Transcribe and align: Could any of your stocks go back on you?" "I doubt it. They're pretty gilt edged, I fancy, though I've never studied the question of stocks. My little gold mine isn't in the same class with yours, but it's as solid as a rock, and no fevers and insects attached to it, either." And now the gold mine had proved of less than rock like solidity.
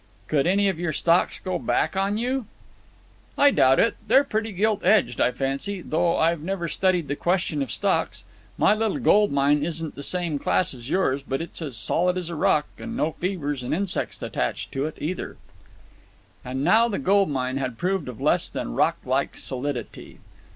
Could 0.27 0.47
any 0.47 0.67
of 0.67 0.79
your 0.79 0.93
stocks 0.93 1.37
go 1.37 1.59
back 1.59 1.95
on 1.95 2.17
you?" 2.17 2.47
"I 3.37 3.51
doubt 3.51 3.79
it. 3.79 3.97
They're 4.07 4.23
pretty 4.23 4.51
gilt 4.51 4.83
edged, 4.83 5.21
I 5.21 5.31
fancy, 5.31 5.81
though 5.83 6.17
I've 6.17 6.39
never 6.41 6.67
studied 6.67 7.07
the 7.07 7.15
question 7.15 7.61
of 7.61 7.71
stocks. 7.71 8.23
My 8.57 8.73
little 8.73 8.97
gold 8.97 9.31
mine 9.31 9.63
isn't 9.63 9.89
in 9.93 9.95
the 9.95 10.01
same 10.01 10.39
class 10.39 10.73
with 10.73 10.89
yours, 10.89 11.21
but 11.21 11.39
it's 11.39 11.61
as 11.61 11.77
solid 11.77 12.17
as 12.17 12.29
a 12.31 12.35
rock, 12.35 12.65
and 12.79 12.97
no 12.97 13.11
fevers 13.11 13.61
and 13.61 13.75
insects 13.75 14.19
attached 14.23 14.71
to 14.71 14.87
it, 14.87 14.97
either." 14.99 15.37
And 16.43 16.63
now 16.63 16.87
the 16.87 16.97
gold 16.97 17.29
mine 17.29 17.57
had 17.57 17.77
proved 17.77 18.09
of 18.09 18.19
less 18.19 18.49
than 18.49 18.73
rock 18.73 18.97
like 19.05 19.37
solidity. 19.37 20.17